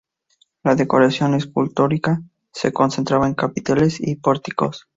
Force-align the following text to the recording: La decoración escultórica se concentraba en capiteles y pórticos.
La 0.63 0.73
decoración 0.73 1.35
escultórica 1.35 2.23
se 2.51 2.73
concentraba 2.73 3.27
en 3.27 3.35
capiteles 3.35 3.99
y 4.01 4.15
pórticos. 4.15 4.87